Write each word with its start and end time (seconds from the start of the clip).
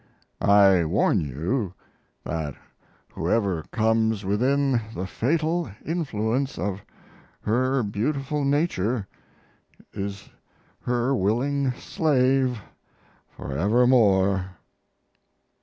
I 0.41 0.83
warn 0.83 1.21
you 1.21 1.75
that 2.23 2.55
whoever 3.09 3.61
comes 3.71 4.25
within 4.25 4.81
the 4.95 5.05
fatal 5.05 5.69
influence 5.85 6.57
of 6.57 6.81
her 7.41 7.83
beautiful 7.83 8.43
nature 8.43 9.05
is 9.93 10.27
her 10.85 11.15
willing 11.15 11.71
slave 11.73 12.59
forevermore. 13.29 14.57